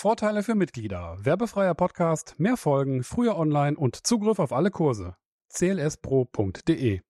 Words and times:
Vorteile 0.00 0.42
für 0.42 0.54
Mitglieder. 0.54 1.18
Werbefreier 1.20 1.74
Podcast, 1.74 2.34
mehr 2.38 2.56
Folgen, 2.56 3.04
früher 3.04 3.36
online 3.36 3.76
und 3.76 4.06
Zugriff 4.06 4.38
auf 4.38 4.50
alle 4.50 4.70
Kurse. 4.70 5.14
clspro.de 5.52 7.02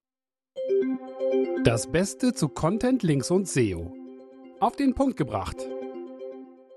Das 1.62 1.92
Beste 1.92 2.34
zu 2.34 2.48
Content, 2.48 3.04
Links 3.04 3.30
und 3.30 3.46
SEO. 3.46 3.94
Auf 4.58 4.74
den 4.74 4.96
Punkt 4.96 5.16
gebracht. 5.16 5.56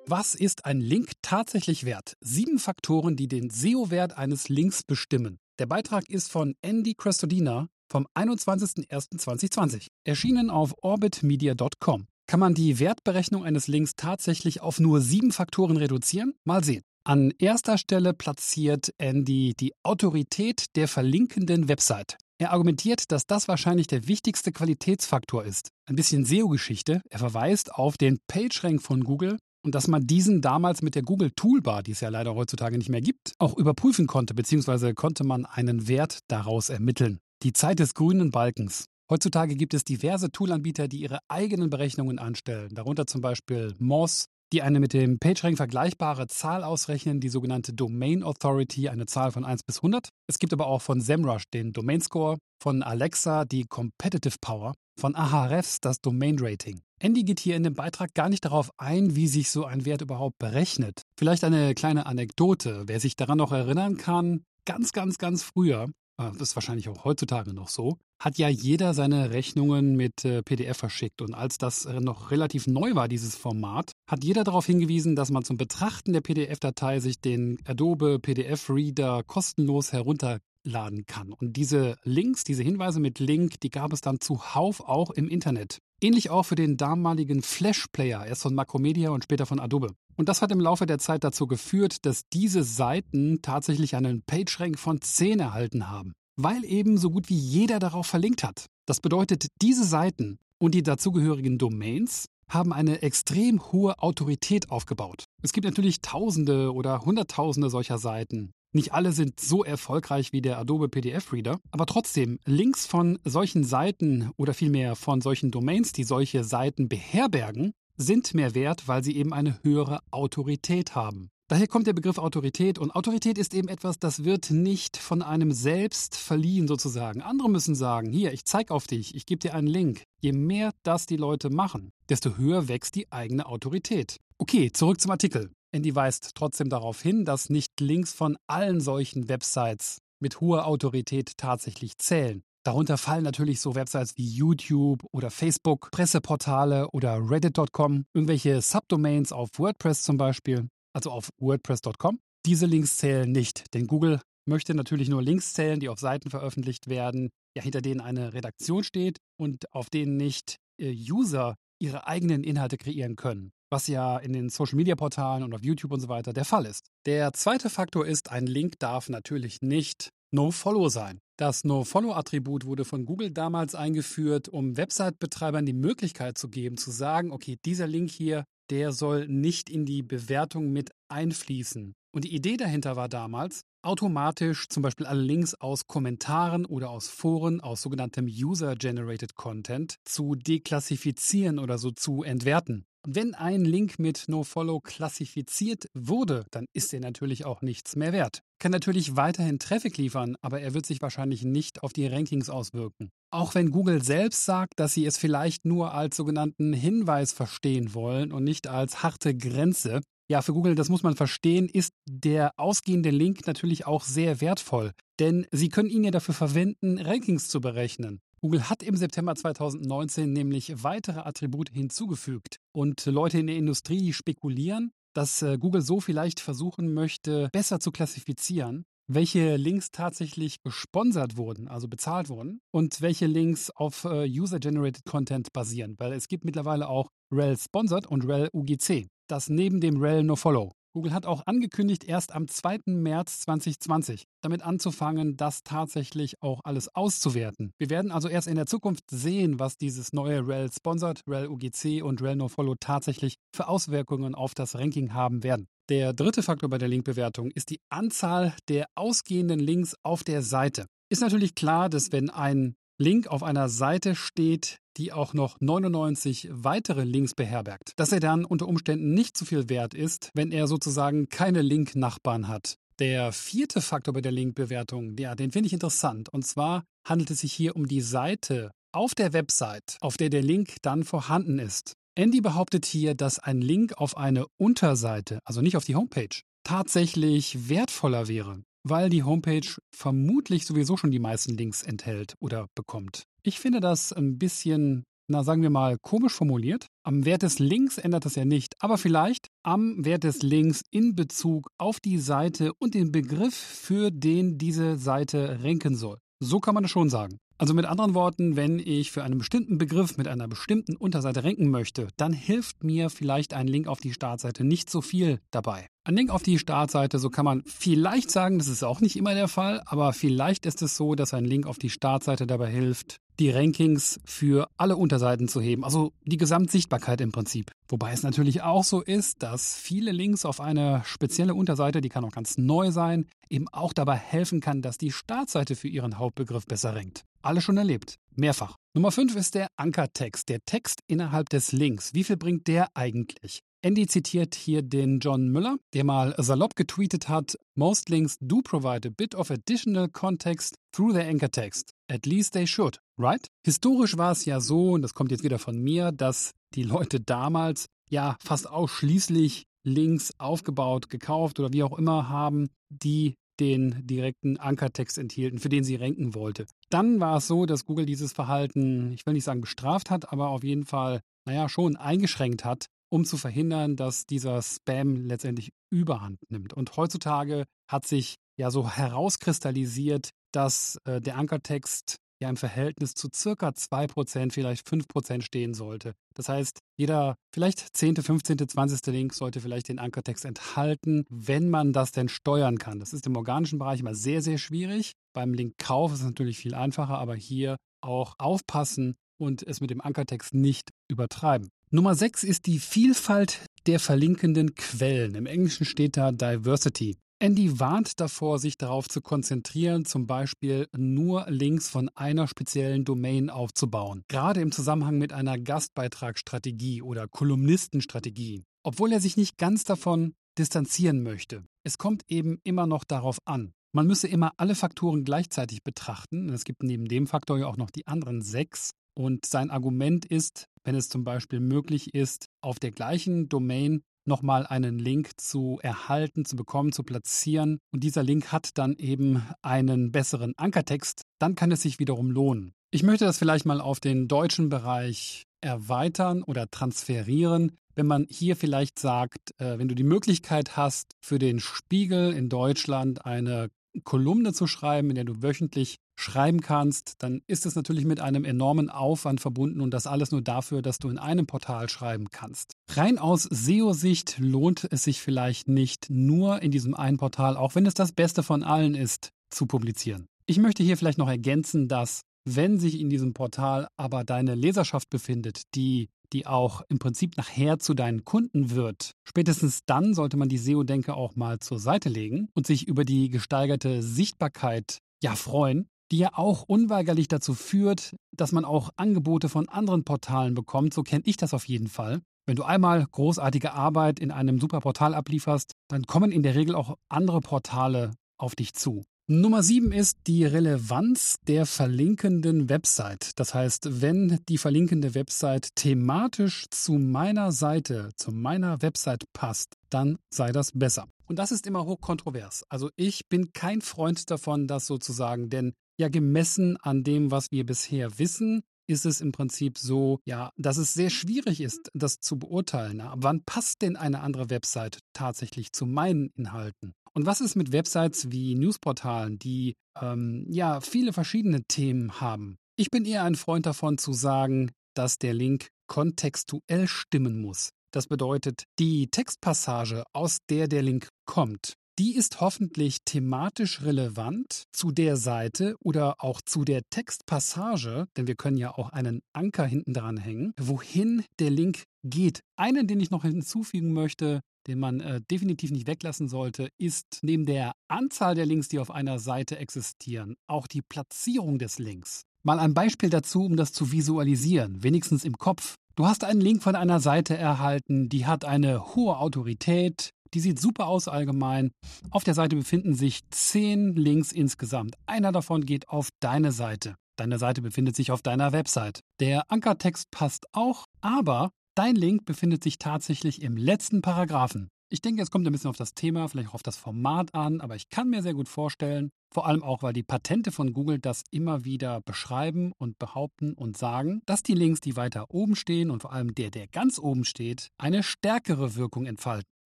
Was 0.05 0.35
ist 0.35 0.65
ein 0.65 0.81
Link 0.81 1.13
tatsächlich 1.23 1.83
wert? 1.83 2.15
Sieben 2.21 2.59
Faktoren, 2.59 3.15
die 3.15 3.27
den 3.27 3.49
SEO-Wert 3.49 4.15
eines 4.15 4.49
Links 4.49 4.83
bestimmen. 4.83 5.39
Der 5.57 5.65
Beitrag 5.65 6.07
ist 6.11 6.31
von 6.31 6.53
Andy 6.61 6.93
Crestodina 6.93 7.69
vom 7.91 8.05
21.01.2020, 8.13 9.87
erschienen 10.03 10.51
auf 10.51 10.75
orbitmedia.com. 10.83 12.05
Kann 12.27 12.39
man 12.39 12.53
die 12.53 12.79
Wertberechnung 12.79 13.43
eines 13.43 13.67
Links 13.67 13.93
tatsächlich 13.95 14.61
auf 14.61 14.79
nur 14.79 15.01
sieben 15.01 15.31
Faktoren 15.31 15.77
reduzieren? 15.77 16.33
Mal 16.45 16.63
sehen. 16.63 16.83
An 17.05 17.33
erster 17.37 17.77
Stelle 17.77 18.13
platziert 18.13 18.93
Andy 18.97 19.53
die 19.59 19.73
Autorität 19.83 20.67
der 20.75 20.87
verlinkenden 20.87 21.67
Website. 21.67 22.17
Er 22.37 22.51
argumentiert, 22.51 23.11
dass 23.11 23.27
das 23.27 23.47
wahrscheinlich 23.47 23.87
der 23.87 24.07
wichtigste 24.07 24.51
Qualitätsfaktor 24.51 25.43
ist. 25.43 25.69
Ein 25.85 25.95
bisschen 25.95 26.25
SEO-Geschichte. 26.25 27.01
Er 27.09 27.19
verweist 27.19 27.73
auf 27.73 27.97
den 27.97 28.19
PageRank 28.27 28.81
von 28.81 29.03
Google 29.03 29.37
und 29.63 29.75
dass 29.75 29.87
man 29.87 30.07
diesen 30.07 30.41
damals 30.41 30.81
mit 30.81 30.95
der 30.95 31.03
Google 31.03 31.31
Toolbar, 31.35 31.83
die 31.83 31.91
es 31.91 32.01
ja 32.01 32.09
leider 32.09 32.35
heutzutage 32.35 32.77
nicht 32.77 32.89
mehr 32.89 33.01
gibt, 33.01 33.33
auch 33.37 33.57
überprüfen 33.57 34.07
konnte, 34.07 34.33
beziehungsweise 34.33 34.93
konnte 34.93 35.23
man 35.23 35.45
einen 35.45 35.87
Wert 35.87 36.19
daraus 36.27 36.69
ermitteln. 36.69 37.19
Die 37.43 37.53
Zeit 37.53 37.79
des 37.79 37.93
grünen 37.93 38.31
Balkens. 38.31 38.85
Heutzutage 39.13 39.55
gibt 39.55 39.75
es 39.75 39.83
diverse 39.83 40.31
Toolanbieter, 40.31 40.87
die 40.87 41.01
ihre 41.01 41.19
eigenen 41.27 41.69
Berechnungen 41.69 42.17
anstellen, 42.17 42.73
darunter 42.73 43.05
zum 43.05 43.21
Beispiel 43.21 43.75
Moz, 43.77 44.25
die 44.51 44.63
eine 44.63 44.79
mit 44.79 44.93
dem 44.93 45.19
PageRank 45.19 45.55
vergleichbare 45.55 46.25
Zahl 46.25 46.63
ausrechnen, 46.63 47.19
die 47.19 47.29
sogenannte 47.29 47.73
Domain 47.73 48.23
Authority, 48.23 48.89
eine 48.89 49.05
Zahl 49.05 49.31
von 49.31 49.45
1 49.45 49.61
bis 49.65 49.77
100. 49.77 50.09
Es 50.25 50.39
gibt 50.39 50.51
aber 50.51 50.65
auch 50.65 50.81
von 50.81 50.99
SEMrush 50.99 51.43
den 51.53 51.73
Domain 51.73 52.01
Score, 52.01 52.39
von 52.59 52.81
Alexa 52.81 53.45
die 53.45 53.65
Competitive 53.65 54.37
Power, 54.41 54.73
von 54.99 55.13
Ahrefs 55.13 55.79
das 55.79 56.01
Domain 56.01 56.37
Rating. 56.39 56.81
Andy 56.99 57.21
geht 57.21 57.39
hier 57.39 57.55
in 57.55 57.61
dem 57.61 57.75
Beitrag 57.75 58.15
gar 58.15 58.29
nicht 58.29 58.45
darauf 58.45 58.71
ein, 58.79 59.15
wie 59.15 59.27
sich 59.27 59.51
so 59.51 59.65
ein 59.65 59.85
Wert 59.85 60.01
überhaupt 60.01 60.39
berechnet. 60.39 61.03
Vielleicht 61.19 61.43
eine 61.43 61.75
kleine 61.75 62.07
Anekdote. 62.07 62.85
Wer 62.87 62.99
sich 62.99 63.15
daran 63.15 63.37
noch 63.37 63.51
erinnern 63.51 63.97
kann, 63.97 64.43
ganz, 64.65 64.91
ganz, 64.91 65.19
ganz 65.19 65.43
früher 65.43 65.91
das 66.17 66.49
ist 66.49 66.55
wahrscheinlich 66.55 66.89
auch 66.89 67.03
heutzutage 67.05 67.53
noch 67.53 67.69
so, 67.69 67.97
hat 68.19 68.37
ja 68.37 68.47
jeder 68.47 68.93
seine 68.93 69.31
Rechnungen 69.31 69.95
mit 69.95 70.23
äh, 70.25 70.43
PDF 70.43 70.77
verschickt. 70.77 71.21
Und 71.21 71.33
als 71.33 71.57
das 71.57 71.85
äh, 71.85 71.99
noch 71.99 72.31
relativ 72.31 72.67
neu 72.67 72.95
war, 72.95 73.07
dieses 73.07 73.35
Format, 73.35 73.91
hat 74.07 74.23
jeder 74.23 74.43
darauf 74.43 74.65
hingewiesen, 74.65 75.15
dass 75.15 75.31
man 75.31 75.43
zum 75.43 75.57
Betrachten 75.57 76.13
der 76.13 76.21
PDF-Datei 76.21 76.99
sich 76.99 77.19
den 77.19 77.57
Adobe 77.65 78.19
PDF 78.19 78.69
Reader 78.69 79.23
kostenlos 79.23 79.91
herunterladen 79.91 81.05
kann. 81.05 81.33
Und 81.33 81.57
diese 81.57 81.97
Links, 82.03 82.43
diese 82.43 82.63
Hinweise 82.63 82.99
mit 82.99 83.19
Link, 83.19 83.59
die 83.61 83.71
gab 83.71 83.91
es 83.91 84.01
dann 84.01 84.19
zuhauf 84.19 84.81
auch 84.81 85.11
im 85.11 85.27
Internet. 85.27 85.79
Ähnlich 85.99 86.29
auch 86.29 86.43
für 86.43 86.55
den 86.55 86.77
damaligen 86.77 87.41
Flash-Player, 87.41 88.25
erst 88.25 88.43
von 88.43 88.53
Macromedia 88.53 89.09
und 89.09 89.23
später 89.23 89.45
von 89.45 89.59
Adobe. 89.59 89.95
Und 90.15 90.29
das 90.29 90.41
hat 90.41 90.51
im 90.51 90.59
Laufe 90.59 90.85
der 90.85 90.99
Zeit 90.99 91.23
dazu 91.23 91.47
geführt, 91.47 92.05
dass 92.05 92.27
diese 92.29 92.63
Seiten 92.63 93.41
tatsächlich 93.41 93.95
einen 93.95 94.21
PageRank 94.21 94.79
von 94.79 95.01
10 95.01 95.39
erhalten 95.39 95.89
haben, 95.89 96.13
weil 96.35 96.63
eben 96.65 96.97
so 96.97 97.09
gut 97.09 97.29
wie 97.29 97.37
jeder 97.37 97.79
darauf 97.79 98.07
verlinkt 98.07 98.43
hat. 98.43 98.67
Das 98.85 98.99
bedeutet, 98.99 99.47
diese 99.61 99.85
Seiten 99.85 100.39
und 100.57 100.75
die 100.75 100.83
dazugehörigen 100.83 101.57
Domains 101.57 102.27
haben 102.49 102.73
eine 102.73 103.01
extrem 103.01 103.71
hohe 103.71 103.97
Autorität 103.99 104.69
aufgebaut. 104.69 105.25
Es 105.41 105.53
gibt 105.53 105.65
natürlich 105.65 106.01
Tausende 106.01 106.73
oder 106.73 107.01
Hunderttausende 107.01 107.69
solcher 107.69 107.97
Seiten. 107.97 108.51
Nicht 108.75 108.91
alle 108.93 109.11
sind 109.11 109.39
so 109.39 109.63
erfolgreich 109.63 110.33
wie 110.33 110.41
der 110.41 110.57
Adobe 110.57 110.89
PDF 110.89 111.31
Reader, 111.31 111.59
aber 111.69 111.85
trotzdem, 111.85 112.39
Links 112.45 112.87
von 112.87 113.19
solchen 113.23 113.63
Seiten 113.63 114.31
oder 114.35 114.55
vielmehr 114.55 114.95
von 114.95 115.21
solchen 115.21 115.51
Domains, 115.51 115.91
die 115.91 116.03
solche 116.03 116.43
Seiten 116.43 116.89
beherbergen, 116.89 117.73
sind 117.97 118.33
mehr 118.33 118.55
wert, 118.55 118.87
weil 118.87 119.03
sie 119.03 119.15
eben 119.15 119.33
eine 119.33 119.59
höhere 119.63 119.99
Autorität 120.11 120.95
haben. 120.95 121.29
Daher 121.49 121.67
kommt 121.67 121.87
der 121.87 121.93
Begriff 121.93 122.17
Autorität 122.17 122.79
und 122.79 122.95
Autorität 122.95 123.37
ist 123.37 123.53
eben 123.53 123.67
etwas, 123.67 123.99
das 123.99 124.23
wird 124.23 124.49
nicht 124.49 124.97
von 124.97 125.21
einem 125.21 125.51
selbst 125.51 126.15
verliehen 126.15 126.67
sozusagen. 126.67 127.21
Andere 127.21 127.49
müssen 127.49 127.75
sagen, 127.75 128.11
hier, 128.11 128.33
ich 128.33 128.45
zeige 128.45 128.73
auf 128.73 128.87
dich, 128.87 129.13
ich 129.13 129.25
gebe 129.25 129.39
dir 129.39 129.53
einen 129.53 129.67
Link. 129.67 130.03
Je 130.21 130.31
mehr 130.31 130.71
das 130.83 131.05
die 131.05 131.17
Leute 131.17 131.49
machen, 131.49 131.91
desto 132.09 132.37
höher 132.37 132.69
wächst 132.69 132.95
die 132.95 133.11
eigene 133.11 133.45
Autorität. 133.45 134.17
Okay, 134.37 134.71
zurück 134.71 134.99
zum 134.99 135.11
Artikel. 135.11 135.51
Andy 135.71 135.93
weist 135.93 136.31
trotzdem 136.35 136.69
darauf 136.69 137.01
hin, 137.01 137.25
dass 137.25 137.49
nicht 137.49 137.79
Links 137.79 138.13
von 138.13 138.37
allen 138.47 138.79
solchen 138.79 139.27
Websites 139.27 139.99
mit 140.19 140.39
hoher 140.39 140.65
Autorität 140.65 141.37
tatsächlich 141.37 141.97
zählen. 141.97 142.41
Darunter 142.65 142.97
fallen 142.97 143.25
natürlich 143.25 143.59
so 143.59 143.75
Websites 143.75 144.17
wie 144.17 144.25
YouTube 144.25 145.03
oder 145.11 145.29
Facebook, 145.29 145.91
Presseportale 145.91 146.89
oder 146.91 147.29
Reddit.com, 147.29 148.05
irgendwelche 148.13 148.61
Subdomains 148.61 149.33
auf 149.33 149.49
WordPress 149.57 150.03
zum 150.03 150.15
Beispiel, 150.15 150.69
also 150.93 151.11
auf 151.11 151.29
WordPress.com. 151.39 152.19
Diese 152.45 152.65
Links 152.65 152.97
zählen 152.97 153.29
nicht, 153.29 153.73
denn 153.73 153.87
Google 153.87 154.21
möchte 154.45 154.73
natürlich 154.75 155.09
nur 155.09 155.21
Links 155.21 155.53
zählen, 155.53 155.81
die 155.81 155.89
auf 155.89 155.99
Seiten 155.99 156.29
veröffentlicht 156.29 156.87
werden, 156.87 157.29
ja, 157.55 157.63
hinter 157.63 157.81
denen 157.81 157.99
eine 157.99 158.33
Redaktion 158.33 158.85
steht 158.85 159.17
und 159.37 159.71
auf 159.73 159.89
denen 159.89 160.15
nicht 160.15 160.57
äh, 160.79 160.93
User 160.93 161.55
ihre 161.81 162.07
eigenen 162.07 162.45
Inhalte 162.45 162.77
kreieren 162.77 163.17
können 163.17 163.51
was 163.73 163.87
ja 163.87 164.19
in 164.19 164.33
den 164.33 164.49
Social-Media-Portalen 164.49 165.41
und 165.41 165.51
auf 165.55 165.63
YouTube 165.63 165.91
und 165.91 165.99
so 165.99 166.07
weiter 166.07 166.31
der 166.31 166.45
Fall 166.45 166.67
ist. 166.67 166.85
Der 167.07 167.33
zweite 167.33 167.71
Faktor 167.71 168.05
ist, 168.05 168.29
ein 168.29 168.45
Link 168.45 168.77
darf 168.77 169.09
natürlich 169.09 169.63
nicht 169.63 170.11
No-Follow 170.33 170.89
sein. 170.89 171.19
Das 171.37 171.63
No-Follow-Attribut 171.63 172.65
wurde 172.65 172.85
von 172.85 173.05
Google 173.05 173.29
damals 173.29 173.75
eingeführt, 173.75 174.49
um 174.49 174.75
Website-Betreibern 174.75 175.65
die 175.65 175.73
Möglichkeit 175.73 176.39
zu 176.39 176.49
geben, 176.49 176.77
zu 176.77 176.89
sagen, 176.89 177.31
okay, 177.31 177.57
dieser 177.65 177.85
Link 177.85 178.09
hier, 178.09 178.43
der 178.71 178.93
soll 178.93 179.27
nicht 179.27 179.69
in 179.69 179.85
die 179.85 180.01
Bewertung 180.01 180.71
mit 180.71 180.89
einfließen. 181.07 181.93
Und 182.15 182.23
die 182.23 182.33
Idee 182.33 182.57
dahinter 182.57 182.95
war 182.95 183.09
damals, 183.09 183.61
automatisch 183.83 184.69
zum 184.69 184.81
Beispiel 184.81 185.05
alle 185.05 185.21
Links 185.21 185.53
aus 185.53 185.85
Kommentaren 185.85 186.65
oder 186.65 186.89
aus 186.89 187.09
Foren, 187.09 187.61
aus 187.61 187.83
sogenanntem 187.83 188.25
User-Generated 188.25 189.35
Content 189.35 189.97
zu 190.03 190.33
deklassifizieren 190.33 191.59
oder 191.59 191.77
so 191.77 191.91
zu 191.91 192.23
entwerten. 192.23 192.85
Wenn 193.05 193.35
ein 193.35 193.65
Link 193.65 193.99
mit 193.99 194.29
NoFollow 194.29 194.79
klassifiziert 194.79 195.89
wurde, 195.93 196.45
dann 196.51 196.67
ist 196.71 196.93
er 196.93 197.01
natürlich 197.01 197.43
auch 197.43 197.61
nichts 197.61 197.97
mehr 197.97 198.13
wert. 198.13 198.39
Kann 198.59 198.71
natürlich 198.71 199.17
weiterhin 199.17 199.59
Traffic 199.59 199.97
liefern, 199.97 200.37
aber 200.41 200.61
er 200.61 200.73
wird 200.73 200.85
sich 200.85 201.01
wahrscheinlich 201.01 201.43
nicht 201.43 201.83
auf 201.83 201.91
die 201.91 202.07
Rankings 202.07 202.49
auswirken. 202.49 203.09
Auch 203.29 203.55
wenn 203.55 203.71
Google 203.71 204.01
selbst 204.01 204.45
sagt, 204.45 204.79
dass 204.79 204.93
sie 204.93 205.05
es 205.05 205.17
vielleicht 205.17 205.65
nur 205.65 205.93
als 205.93 206.15
sogenannten 206.15 206.71
Hinweis 206.71 207.33
verstehen 207.33 207.93
wollen 207.93 208.31
und 208.31 208.45
nicht 208.45 208.67
als 208.67 209.03
harte 209.03 209.35
Grenze, 209.35 209.99
ja, 210.29 210.41
für 210.41 210.53
Google, 210.53 210.75
das 210.75 210.87
muss 210.87 211.03
man 211.03 211.17
verstehen, 211.17 211.67
ist 211.67 211.93
der 212.07 212.53
ausgehende 212.55 213.09
Link 213.09 213.45
natürlich 213.45 213.85
auch 213.85 214.05
sehr 214.05 214.39
wertvoll, 214.39 214.91
denn 215.19 215.45
sie 215.51 215.67
können 215.67 215.89
ihn 215.89 216.05
ja 216.05 216.11
dafür 216.11 216.33
verwenden, 216.33 216.99
Rankings 216.99 217.49
zu 217.49 217.59
berechnen. 217.59 218.21
Google 218.43 218.69
hat 218.69 218.83
im 218.83 218.97
September 218.97 219.35
2019 219.35 220.33
nämlich 220.33 220.83
weitere 220.83 221.21
Attribute 221.21 221.69
hinzugefügt. 221.69 222.57
Und 222.73 223.05
Leute 223.05 223.39
in 223.39 223.47
der 223.47 223.55
Industrie 223.55 224.11
spekulieren, 224.11 224.91
dass 225.13 225.41
äh, 225.41 225.57
Google 225.57 225.81
so 225.81 226.01
vielleicht 226.01 226.41
versuchen 226.41 226.93
möchte, 226.93 227.47
besser 227.53 227.79
zu 227.79 227.91
klassifizieren, 227.91 228.83
welche 229.07 229.55
Links 229.55 229.91
tatsächlich 229.91 230.61
gesponsert 230.61 231.37
wurden, 231.37 231.69
also 231.69 231.87
bezahlt 231.87 232.27
wurden, 232.27 232.59
und 232.71 232.99
welche 232.99 233.27
Links 233.27 233.69
auf 233.69 234.03
äh, 234.03 234.27
User-Generated 234.27 235.05
Content 235.05 235.53
basieren, 235.53 235.95
weil 235.97 236.11
es 236.11 236.27
gibt 236.27 236.43
mittlerweile 236.43 236.89
auch 236.89 237.11
rel 237.33 237.57
Sponsored 237.57 238.07
und 238.07 238.27
rel 238.27 238.49
UGC, 238.51 239.07
das 239.29 239.47
neben 239.47 239.79
dem 239.79 240.01
rel 240.01 240.21
NoFollow. 240.21 240.73
Google 240.93 241.13
hat 241.13 241.25
auch 241.25 241.47
angekündigt, 241.47 242.03
erst 242.03 242.33
am 242.33 242.47
2. 242.47 242.81
März 242.85 243.41
2020 243.41 244.25
damit 244.41 244.61
anzufangen, 244.61 245.35
das 245.37 245.63
tatsächlich 245.63 246.41
auch 246.41 246.61
alles 246.63 246.93
auszuwerten. 246.93 247.73
Wir 247.79 247.89
werden 247.89 248.11
also 248.11 248.29
erst 248.29 248.47
in 248.47 248.55
der 248.55 248.67
Zukunft 248.67 249.09
sehen, 249.09 249.59
was 249.59 249.77
dieses 249.77 250.13
neue 250.13 250.47
REL 250.47 250.71
Sponsored, 250.71 251.21
REL 251.27 251.47
UGC 251.47 252.03
und 252.03 252.21
REL 252.21 252.35
NoFollow 252.35 252.75
tatsächlich 252.79 253.37
für 253.55 253.67
Auswirkungen 253.67 254.35
auf 254.35 254.53
das 254.53 254.75
Ranking 254.75 255.13
haben 255.13 255.43
werden. 255.43 255.67
Der 255.89 256.13
dritte 256.13 256.43
Faktor 256.43 256.69
bei 256.69 256.77
der 256.77 256.87
Linkbewertung 256.87 257.51
ist 257.51 257.69
die 257.69 257.81
Anzahl 257.89 258.55
der 258.69 258.87
ausgehenden 258.95 259.59
Links 259.59 259.95
auf 260.03 260.23
der 260.23 260.41
Seite. 260.41 260.85
Ist 261.09 261.21
natürlich 261.21 261.55
klar, 261.55 261.89
dass 261.89 262.11
wenn 262.11 262.29
ein 262.29 262.75
Link 263.03 263.27
auf 263.27 263.43
einer 263.43 263.67
Seite 263.67 264.15
steht, 264.15 264.79
die 264.95 265.11
auch 265.11 265.33
noch 265.33 265.57
99 265.59 266.47
weitere 266.51 267.03
Links 267.03 267.35
beherbergt, 267.35 267.91
dass 267.97 268.13
er 268.13 268.21
dann 268.21 268.45
unter 268.45 268.67
Umständen 268.67 269.13
nicht 269.13 269.35
so 269.37 269.43
viel 269.43 269.67
wert 269.67 269.93
ist, 269.93 270.29
wenn 270.33 270.51
er 270.51 270.67
sozusagen 270.67 271.27
keine 271.27 271.61
Link-Nachbarn 271.61 272.47
hat. 272.47 272.77
Der 272.99 273.33
vierte 273.33 273.81
Faktor 273.81 274.13
bei 274.13 274.21
der 274.21 274.31
Link-Bewertung, 274.31 275.17
ja, 275.17 275.35
den 275.35 275.51
finde 275.51 275.67
ich 275.67 275.73
interessant. 275.73 276.29
Und 276.29 276.45
zwar 276.45 276.85
handelt 277.05 277.31
es 277.31 277.41
sich 277.41 277.51
hier 277.51 277.75
um 277.75 277.87
die 277.87 278.01
Seite 278.01 278.71
auf 278.93 279.15
der 279.15 279.33
Website, 279.33 279.97
auf 279.99 280.15
der 280.15 280.29
der 280.29 280.43
Link 280.43 280.77
dann 280.81 281.03
vorhanden 281.03 281.59
ist. 281.59 281.95
Andy 282.15 282.39
behauptet 282.39 282.85
hier, 282.85 283.15
dass 283.15 283.39
ein 283.39 283.61
Link 283.61 283.97
auf 283.97 284.15
eine 284.15 284.45
Unterseite, 284.57 285.39
also 285.43 285.61
nicht 285.61 285.75
auf 285.75 285.83
die 285.83 285.95
Homepage, 285.95 286.41
tatsächlich 286.63 287.67
wertvoller 287.67 288.29
wäre, 288.29 288.63
weil 288.83 289.09
die 289.09 289.23
Homepage 289.23 289.67
vermutlich 289.91 290.65
sowieso 290.65 290.97
schon 290.97 291.11
die 291.11 291.19
meisten 291.19 291.57
Links 291.57 291.83
enthält 291.83 292.35
oder 292.39 292.67
bekommt. 292.75 293.23
Ich 293.41 293.59
finde 293.59 293.79
das 293.79 294.13
ein 294.13 294.37
bisschen 294.37 295.05
na 295.27 295.43
sagen 295.43 295.61
wir 295.61 295.69
mal, 295.69 295.97
komisch 295.99 296.33
formuliert. 296.33 296.87
Am 297.03 297.25
Wert 297.25 297.43
des 297.43 297.59
Links 297.59 297.97
ändert 297.97 298.25
das 298.25 298.35
ja 298.35 298.45
nicht, 298.45 298.75
aber 298.79 298.97
vielleicht 298.97 299.47
am 299.63 300.03
Wert 300.03 300.23
des 300.23 300.41
Links 300.41 300.81
in 300.91 301.15
Bezug 301.15 301.69
auf 301.77 301.99
die 301.99 302.17
Seite 302.17 302.73
und 302.73 302.93
den 302.93 303.11
Begriff, 303.11 303.55
für 303.55 304.11
den 304.11 304.57
diese 304.57 304.97
Seite 304.97 305.59
ranken 305.63 305.95
soll. 305.95 306.17
So 306.39 306.59
kann 306.59 306.75
man 306.75 306.83
es 306.83 306.91
schon 306.91 307.09
sagen. 307.09 307.37
Also 307.57 307.73
mit 307.73 307.85
anderen 307.85 308.13
Worten, 308.13 308.55
wenn 308.55 308.79
ich 308.79 309.11
für 309.11 309.23
einen 309.23 309.37
bestimmten 309.37 309.77
Begriff 309.77 310.17
mit 310.17 310.27
einer 310.27 310.47
bestimmten 310.47 310.97
Unterseite 310.97 311.43
ranken 311.43 311.69
möchte, 311.69 312.07
dann 312.17 312.33
hilft 312.33 312.83
mir 312.83 313.09
vielleicht 313.09 313.53
ein 313.53 313.67
Link 313.67 313.87
auf 313.87 314.01
die 314.01 314.13
Startseite 314.13 314.63
nicht 314.63 314.89
so 314.89 315.01
viel 315.01 315.39
dabei. 315.51 315.87
Ein 316.03 316.15
Link 316.15 316.29
auf 316.29 316.43
die 316.43 316.59
Startseite, 316.59 317.19
so 317.19 317.29
kann 317.29 317.45
man 317.45 317.63
vielleicht 317.65 318.31
sagen, 318.31 318.57
das 318.57 318.67
ist 318.67 318.83
auch 318.83 318.99
nicht 318.99 319.15
immer 319.15 319.33
der 319.35 319.47
Fall, 319.47 319.81
aber 319.85 320.11
vielleicht 320.11 320.65
ist 320.65 320.81
es 320.81 320.97
so, 320.97 321.15
dass 321.15 321.33
ein 321.33 321.45
Link 321.45 321.65
auf 321.65 321.77
die 321.77 321.89
Startseite 321.89 322.47
dabei 322.47 322.69
hilft, 322.69 323.21
die 323.39 323.49
Rankings 323.49 324.19
für 324.25 324.67
alle 324.77 324.95
Unterseiten 324.95 325.47
zu 325.47 325.61
heben, 325.61 325.83
also 325.83 326.13
die 326.25 326.37
Gesamtsichtbarkeit 326.37 327.21
im 327.21 327.31
Prinzip. 327.31 327.71
Wobei 327.87 328.11
es 328.11 328.23
natürlich 328.23 328.61
auch 328.61 328.83
so 328.83 329.01
ist, 329.01 329.43
dass 329.43 329.75
viele 329.75 330.11
Links 330.11 330.45
auf 330.45 330.61
eine 330.61 331.01
spezielle 331.05 331.55
Unterseite, 331.55 332.01
die 332.01 332.09
kann 332.09 332.25
auch 332.25 332.31
ganz 332.31 332.57
neu 332.57 332.91
sein, 332.91 333.27
eben 333.49 333.67
auch 333.69 333.93
dabei 333.93 334.15
helfen 334.15 334.61
kann, 334.61 334.81
dass 334.81 334.97
die 334.97 335.11
Startseite 335.11 335.75
für 335.75 335.87
ihren 335.87 336.17
Hauptbegriff 336.17 336.65
besser 336.65 336.95
rankt. 336.95 337.23
Alle 337.41 337.61
schon 337.61 337.77
erlebt. 337.77 338.15
Mehrfach. 338.35 338.77
Nummer 338.95 339.11
5 339.11 339.35
ist 339.35 339.55
der 339.55 339.67
Ankertext, 339.75 340.49
der 340.49 340.63
Text 340.65 341.01
innerhalb 341.07 341.49
des 341.49 341.71
Links. 341.71 342.13
Wie 342.13 342.23
viel 342.23 342.37
bringt 342.37 342.67
der 342.67 342.87
eigentlich? 342.95 343.61
Andy 343.81 344.07
zitiert 344.07 344.55
hier 344.55 344.81
den 344.81 345.19
John 345.19 345.49
Müller, 345.49 345.75
der 345.93 346.05
mal 346.05 346.33
salopp 346.37 346.75
getweetet 346.75 347.27
hat, 347.27 347.57
Most 347.75 348.07
links 348.07 348.37
do 348.39 348.61
provide 348.61 349.09
a 349.09 349.11
bit 349.11 349.35
of 349.35 349.51
additional 349.51 350.07
context 350.07 350.77
through 350.93 351.11
their 351.11 351.27
anchor 351.27 351.51
text. 351.51 351.92
At 352.09 352.25
least 352.25 352.53
they 352.53 352.67
should, 352.67 352.99
right? 353.17 353.47
Historisch 353.65 354.17
war 354.17 354.31
es 354.31 354.45
ja 354.45 354.59
so, 354.59 354.91
und 354.91 355.01
das 355.01 355.13
kommt 355.13 355.31
jetzt 355.31 355.43
wieder 355.43 355.59
von 355.59 355.79
mir, 355.79 356.11
dass 356.11 356.51
die 356.75 356.83
Leute 356.83 357.19
damals 357.19 357.87
ja 358.09 358.35
fast 358.43 358.69
ausschließlich 358.69 359.63
Links 359.85 360.33
aufgebaut, 360.37 361.09
gekauft 361.09 361.59
oder 361.59 361.73
wie 361.73 361.83
auch 361.83 361.97
immer 361.97 362.29
haben, 362.29 362.69
die 362.89 363.35
den 363.59 364.05
direkten 364.05 364.57
Ankertext 364.57 365.17
enthielten, 365.17 365.59
für 365.59 365.69
den 365.69 365.83
sie 365.83 365.95
ranken 365.95 366.33
wollte. 366.33 366.65
Dann 366.89 367.19
war 367.19 367.37
es 367.37 367.47
so, 367.47 367.65
dass 367.65 367.85
Google 367.85 368.05
dieses 368.05 368.33
Verhalten, 368.33 369.11
ich 369.11 369.25
will 369.25 369.33
nicht 369.33 369.43
sagen 369.43 369.61
bestraft 369.61 370.09
hat, 370.09 370.31
aber 370.31 370.49
auf 370.49 370.63
jeden 370.63 370.85
Fall, 370.85 371.21
naja, 371.45 371.69
schon 371.69 371.95
eingeschränkt 371.95 372.65
hat, 372.65 372.87
um 373.09 373.25
zu 373.25 373.37
verhindern, 373.37 373.95
dass 373.95 374.25
dieser 374.25 374.61
Spam 374.61 375.25
letztendlich 375.25 375.71
überhand 375.91 376.39
nimmt. 376.49 376.73
Und 376.73 376.97
heutzutage 376.97 377.65
hat 377.87 378.07
sich 378.07 378.35
ja 378.57 378.71
so 378.71 378.89
herauskristallisiert, 378.89 380.31
dass 380.53 380.97
äh, 381.05 381.19
der 381.19 381.37
Ankertext 381.37 382.17
ja 382.39 382.49
im 382.49 382.57
Verhältnis 382.57 383.13
zu 383.15 383.29
circa 383.33 383.69
2%, 383.69 384.51
vielleicht 384.51 384.87
5% 384.87 385.41
stehen 385.41 385.73
sollte. 385.73 386.13
Das 386.35 386.49
heißt, 386.49 386.79
jeder 386.97 387.35
vielleicht 387.53 387.95
10., 387.95 388.17
15., 388.17 388.67
20. 388.67 389.05
Link 389.07 389.33
sollte 389.33 389.61
vielleicht 389.61 389.87
den 389.87 389.99
Ankertext 389.99 390.45
enthalten, 390.45 391.25
wenn 391.29 391.69
man 391.69 391.93
das 391.93 392.11
denn 392.11 392.29
steuern 392.29 392.77
kann. 392.77 392.99
Das 392.99 393.13
ist 393.13 393.25
im 393.25 393.37
organischen 393.37 393.79
Bereich 393.79 394.01
immer 394.01 394.15
sehr, 394.15 394.41
sehr 394.41 394.57
schwierig. 394.57 395.13
Beim 395.33 395.53
Linkkauf 395.53 396.11
ist 396.11 396.19
es 396.19 396.25
natürlich 396.25 396.57
viel 396.57 396.75
einfacher, 396.75 397.17
aber 397.17 397.35
hier 397.35 397.77
auch 398.01 398.35
aufpassen 398.37 399.15
und 399.37 399.63
es 399.63 399.81
mit 399.81 399.89
dem 399.89 400.01
Ankertext 400.01 400.53
nicht 400.53 400.91
übertreiben. 401.07 401.69
Nummer 401.91 402.15
6 402.15 402.43
ist 402.43 402.65
die 402.65 402.79
Vielfalt 402.79 403.61
der 403.85 403.99
verlinkenden 403.99 404.75
Quellen. 404.75 405.35
Im 405.35 405.45
Englischen 405.45 405.85
steht 405.85 406.17
da 406.17 406.31
Diversity. 406.31 407.17
Andy 407.43 407.77
warnt 407.77 408.21
davor, 408.21 408.57
sich 408.57 408.77
darauf 408.77 409.09
zu 409.09 409.19
konzentrieren, 409.19 410.05
zum 410.05 410.27
Beispiel 410.27 410.87
nur 410.95 411.45
Links 411.49 411.89
von 411.89 412.07
einer 412.15 412.47
speziellen 412.47 413.03
Domain 413.03 413.49
aufzubauen. 413.49 414.23
Gerade 414.29 414.61
im 414.61 414.71
Zusammenhang 414.71 415.17
mit 415.17 415.33
einer 415.33 415.59
Gastbeitragsstrategie 415.59 417.01
oder 417.01 417.27
Kolumnistenstrategie. 417.27 418.63
Obwohl 418.81 419.11
er 419.11 419.19
sich 419.19 419.35
nicht 419.35 419.57
ganz 419.57 419.83
davon 419.83 420.35
distanzieren 420.57 421.21
möchte. 421.21 421.65
Es 421.83 421.97
kommt 421.97 422.23
eben 422.29 422.59
immer 422.63 422.87
noch 422.87 423.03
darauf 423.03 423.39
an. 423.43 423.73
Man 423.91 424.07
müsse 424.07 424.29
immer 424.29 424.53
alle 424.55 424.73
Faktoren 424.73 425.25
gleichzeitig 425.25 425.83
betrachten. 425.83 426.47
Es 426.47 426.63
gibt 426.63 426.81
neben 426.81 427.09
dem 427.09 427.27
Faktor 427.27 427.59
ja 427.59 427.67
auch 427.67 427.75
noch 427.75 427.91
die 427.91 428.07
anderen 428.07 428.41
sechs. 428.41 428.91
Und 429.15 429.45
sein 429.45 429.69
Argument 429.69 430.23
ist, 430.25 430.69
wenn 430.85 430.95
es 430.95 431.09
zum 431.09 431.25
Beispiel 431.25 431.59
möglich 431.59 432.13
ist, 432.13 432.45
auf 432.61 432.79
der 432.79 432.91
gleichen 432.91 433.49
Domain 433.49 434.01
nochmal 434.25 434.65
einen 434.65 434.99
Link 434.99 435.31
zu 435.37 435.79
erhalten, 435.81 436.45
zu 436.45 436.55
bekommen, 436.55 436.91
zu 436.91 437.03
platzieren 437.03 437.79
und 437.91 438.03
dieser 438.03 438.23
Link 438.23 438.51
hat 438.51 438.77
dann 438.77 438.95
eben 438.97 439.43
einen 439.61 440.11
besseren 440.11 440.53
Ankertext, 440.57 441.23
dann 441.39 441.55
kann 441.55 441.71
es 441.71 441.81
sich 441.81 441.99
wiederum 441.99 442.31
lohnen. 442.31 442.73
Ich 442.91 443.03
möchte 443.03 443.25
das 443.25 443.37
vielleicht 443.37 443.65
mal 443.65 443.81
auf 443.81 443.99
den 443.99 444.27
deutschen 444.27 444.69
Bereich 444.69 445.45
erweitern 445.61 446.43
oder 446.43 446.69
transferieren. 446.69 447.77
Wenn 447.95 448.05
man 448.05 448.25
hier 448.29 448.55
vielleicht 448.55 448.99
sagt, 448.99 449.59
äh, 449.59 449.79
wenn 449.79 449.87
du 449.87 449.95
die 449.95 450.03
Möglichkeit 450.03 450.77
hast, 450.77 451.13
für 451.21 451.39
den 451.39 451.59
Spiegel 451.59 452.33
in 452.33 452.49
Deutschland 452.49 453.25
eine 453.25 453.69
Kolumne 454.03 454.53
zu 454.53 454.67
schreiben, 454.67 455.09
in 455.09 455.15
der 455.15 455.25
du 455.25 455.41
wöchentlich 455.41 455.97
schreiben 456.15 456.61
kannst, 456.61 457.21
dann 457.23 457.41
ist 457.47 457.65
es 457.65 457.75
natürlich 457.75 458.05
mit 458.05 458.19
einem 458.19 458.45
enormen 458.45 458.89
Aufwand 458.89 459.41
verbunden 459.41 459.81
und 459.81 459.91
das 459.91 460.07
alles 460.07 460.31
nur 460.31 460.41
dafür, 460.41 460.81
dass 460.81 460.99
du 460.99 461.09
in 461.09 461.17
einem 461.17 461.47
Portal 461.47 461.89
schreiben 461.89 462.29
kannst. 462.29 462.72
Rein 462.89 463.17
aus 463.17 463.43
SEO-Sicht 463.43 464.37
lohnt 464.39 464.87
es 464.91 465.03
sich 465.03 465.21
vielleicht 465.21 465.67
nicht 465.67 466.09
nur 466.09 466.61
in 466.61 466.71
diesem 466.71 466.93
einen 466.93 467.17
Portal, 467.17 467.57
auch 467.57 467.75
wenn 467.75 467.85
es 467.85 467.93
das 467.93 468.11
Beste 468.11 468.43
von 468.43 468.63
allen 468.63 468.95
ist, 468.95 469.29
zu 469.49 469.65
publizieren. 469.65 470.25
Ich 470.45 470.59
möchte 470.59 470.83
hier 470.83 470.97
vielleicht 470.97 471.17
noch 471.17 471.29
ergänzen, 471.29 471.87
dass 471.87 472.21
wenn 472.45 472.79
sich 472.79 472.99
in 472.99 473.09
diesem 473.09 473.33
Portal 473.33 473.87
aber 473.97 474.23
deine 474.23 474.55
Leserschaft 474.55 475.09
befindet, 475.09 475.61
die 475.75 476.09
die 476.33 476.47
auch 476.47 476.81
im 476.89 476.99
Prinzip 476.99 477.37
nachher 477.37 477.79
zu 477.79 477.93
deinen 477.93 478.25
Kunden 478.25 478.71
wird. 478.71 479.13
Spätestens 479.23 479.81
dann 479.85 480.13
sollte 480.13 480.35
man 480.35 480.49
die 480.49 480.57
SEO-Denke 480.57 481.13
auch 481.13 481.35
mal 481.35 481.59
zur 481.59 481.79
Seite 481.79 482.09
legen 482.09 482.49
und 482.55 482.67
sich 482.67 482.87
über 482.87 483.05
die 483.05 483.29
gesteigerte 483.29 484.01
Sichtbarkeit 484.01 484.99
ja 485.21 485.35
freuen, 485.35 485.87
die 486.11 486.17
ja 486.17 486.31
auch 486.33 486.63
unweigerlich 486.63 487.27
dazu 487.27 487.53
führt, 487.53 488.15
dass 488.35 488.51
man 488.51 488.65
auch 488.65 488.89
Angebote 488.97 489.47
von 489.47 489.69
anderen 489.69 490.03
Portalen 490.03 490.55
bekommt. 490.55 490.93
So 490.93 491.03
kenne 491.03 491.23
ich 491.25 491.37
das 491.37 491.53
auf 491.53 491.65
jeden 491.65 491.87
Fall. 491.87 492.21
Wenn 492.45 492.57
du 492.57 492.63
einmal 492.63 493.05
großartige 493.09 493.73
Arbeit 493.73 494.19
in 494.19 494.31
einem 494.31 494.59
super 494.59 494.81
Portal 494.81 495.15
ablieferst, 495.15 495.73
dann 495.87 496.03
kommen 496.03 496.31
in 496.31 496.43
der 496.43 496.55
Regel 496.55 496.75
auch 496.75 496.97
andere 497.07 497.39
Portale 497.39 498.11
auf 498.37 498.55
dich 498.55 498.73
zu. 498.73 499.03
Nummer 499.27 499.63
sieben 499.63 499.93
ist 499.93 500.17
die 500.27 500.43
Relevanz 500.43 501.37
der 501.47 501.65
verlinkenden 501.65 502.67
Website. 502.67 503.31
Das 503.39 503.53
heißt, 503.53 504.01
wenn 504.01 504.41
die 504.49 504.57
verlinkende 504.57 505.15
Website 505.15 505.69
thematisch 505.75 506.65
zu 506.69 506.95
meiner 506.95 507.53
Seite, 507.53 508.09
zu 508.17 508.33
meiner 508.33 508.81
Website 508.81 509.23
passt, 509.31 509.75
dann 509.89 510.17
sei 510.29 510.51
das 510.51 510.73
besser. 510.73 511.07
Und 511.25 511.39
das 511.39 511.53
ist 511.53 511.65
immer 511.65 511.85
hochkontrovers. 511.85 512.65
Also 512.67 512.89
ich 512.97 513.29
bin 513.29 513.53
kein 513.53 513.79
Freund 513.79 514.29
davon, 514.29 514.67
das 514.67 514.85
sozusagen, 514.85 515.49
denn 515.49 515.71
ja 515.97 516.09
gemessen 516.09 516.75
an 516.81 517.05
dem, 517.05 517.31
was 517.31 517.49
wir 517.51 517.65
bisher 517.65 518.19
wissen, 518.19 518.63
ist 518.87 519.05
es 519.05 519.21
im 519.21 519.31
Prinzip 519.31 519.77
so, 519.77 520.19
ja, 520.25 520.51
dass 520.57 520.77
es 520.77 520.93
sehr 520.93 521.09
schwierig 521.09 521.61
ist, 521.61 521.89
das 521.93 522.19
zu 522.19 522.37
beurteilen. 522.37 523.01
Ab 523.01 523.19
wann 523.21 523.43
passt 523.43 523.81
denn 523.81 523.95
eine 523.95 524.21
andere 524.21 524.49
Website 524.49 524.99
tatsächlich 525.13 525.71
zu 525.71 525.85
meinen 525.85 526.29
Inhalten? 526.35 526.93
Und 527.13 527.25
was 527.25 527.41
ist 527.41 527.55
mit 527.55 527.71
Websites 527.71 528.31
wie 528.31 528.55
Newsportalen, 528.55 529.37
die 529.37 529.75
ähm, 530.01 530.45
ja 530.49 530.81
viele 530.81 531.13
verschiedene 531.13 531.63
Themen 531.63 532.19
haben? 532.19 532.57
Ich 532.75 532.89
bin 532.89 533.05
eher 533.05 533.23
ein 533.23 533.35
Freund 533.35 533.65
davon 533.65 533.97
zu 533.97 534.13
sagen, 534.13 534.71
dass 534.95 535.19
der 535.19 535.33
Link 535.33 535.67
kontextuell 535.87 536.87
stimmen 536.87 537.39
muss. 537.39 537.69
Das 537.91 538.07
bedeutet, 538.07 538.63
die 538.79 539.07
Textpassage, 539.07 540.03
aus 540.13 540.39
der 540.49 540.67
der 540.67 540.81
Link 540.81 541.09
kommt, 541.25 541.73
die 541.99 542.15
ist 542.15 542.41
hoffentlich 542.41 542.99
thematisch 543.05 543.81
relevant 543.81 544.63
zu 544.71 544.91
der 544.91 545.15
Seite 545.15 545.75
oder 545.79 546.15
auch 546.19 546.41
zu 546.41 546.65
der 546.65 546.81
Textpassage, 546.89 548.07
denn 548.17 548.27
wir 548.27 548.35
können 548.35 548.57
ja 548.57 548.75
auch 548.75 548.89
einen 548.89 549.21
Anker 549.33 549.65
hinten 549.65 549.93
dran 549.93 550.17
hängen, 550.17 550.53
wohin 550.59 551.23
der 551.39 551.51
Link 551.51 551.83
geht. 552.03 552.41
Einen, 552.55 552.87
den 552.87 552.99
ich 552.99 553.11
noch 553.11 553.23
hinzufügen 553.23 553.93
möchte, 553.93 554.41
den 554.67 554.79
man 554.79 555.01
äh, 555.01 555.21
definitiv 555.29 555.71
nicht 555.71 555.87
weglassen 555.87 556.29
sollte, 556.29 556.69
ist 556.77 557.19
neben 557.21 557.45
der 557.45 557.73
Anzahl 557.87 558.33
der 558.33 558.45
Links, 558.45 558.69
die 558.69 558.79
auf 558.79 558.89
einer 558.89 559.19
Seite 559.19 559.57
existieren, 559.59 560.35
auch 560.47 560.67
die 560.67 560.81
Platzierung 560.81 561.59
des 561.59 561.79
Links. 561.79 562.23
Mal 562.43 562.59
ein 562.59 562.73
Beispiel 562.73 563.09
dazu, 563.09 563.45
um 563.45 563.55
das 563.55 563.71
zu 563.71 563.91
visualisieren, 563.91 564.83
wenigstens 564.83 565.23
im 565.23 565.37
Kopf. 565.37 565.75
Du 565.95 566.07
hast 566.07 566.23
einen 566.23 566.41
Link 566.41 566.63
von 566.63 566.75
einer 566.75 566.99
Seite 566.99 567.37
erhalten, 567.37 568.09
die 568.09 568.25
hat 568.25 568.45
eine 568.45 568.95
hohe 568.95 569.17
Autorität, 569.17 570.11
die 570.33 570.39
sieht 570.39 570.59
super 570.59 570.87
aus 570.87 571.07
allgemein. 571.07 571.71
Auf 572.11 572.23
der 572.23 572.33
Seite 572.33 572.55
befinden 572.55 572.93
sich 572.93 573.21
zehn 573.29 573.95
Links 573.95 574.31
insgesamt. 574.31 574.95
Einer 575.05 575.31
davon 575.31 575.65
geht 575.65 575.89
auf 575.89 576.09
deine 576.19 576.51
Seite. 576.51 576.95
Deine 577.15 577.37
Seite 577.37 577.61
befindet 577.61 577.95
sich 577.95 578.11
auf 578.11 578.21
deiner 578.21 578.51
Website. 578.53 579.01
Der 579.19 579.51
Ankertext 579.51 580.09
passt 580.11 580.45
auch, 580.51 580.85
aber 581.01 581.51
Dein 581.75 581.95
Link 581.95 582.25
befindet 582.25 582.63
sich 582.63 582.77
tatsächlich 582.77 583.41
im 583.41 583.57
letzten 583.57 584.03
Paragraphen. 584.03 584.69
Ich 584.89 585.01
denke, 585.01 585.23
es 585.23 585.31
kommt 585.31 585.47
ein 585.47 585.51
bisschen 585.51 585.71
auf 585.71 585.75
das 585.75 585.95
Thema, 585.95 586.29
vielleicht 586.29 586.49
auch 586.49 586.53
auf 586.53 586.61
das 586.61 586.77
Format 586.77 587.33
an, 587.33 587.61
aber 587.61 587.75
ich 587.75 587.89
kann 587.89 588.11
mir 588.11 588.21
sehr 588.21 588.35
gut 588.35 588.47
vorstellen, 588.47 589.09
vor 589.33 589.47
allem 589.47 589.63
auch, 589.63 589.81
weil 589.81 589.93
die 589.93 590.03
Patente 590.03 590.51
von 590.51 590.71
Google 590.71 590.99
das 590.99 591.23
immer 591.31 591.65
wieder 591.65 592.01
beschreiben 592.01 592.73
und 592.77 592.99
behaupten 592.99 593.53
und 593.53 593.75
sagen, 593.75 594.21
dass 594.27 594.43
die 594.43 594.53
Links, 594.53 594.81
die 594.81 594.95
weiter 594.95 595.31
oben 595.31 595.55
stehen 595.55 595.89
und 595.89 596.03
vor 596.03 596.13
allem 596.13 596.35
der, 596.35 596.51
der 596.51 596.67
ganz 596.67 596.99
oben 596.99 597.25
steht, 597.25 597.69
eine 597.79 598.03
stärkere 598.03 598.75
Wirkung 598.75 599.07
entfalten. 599.07 599.49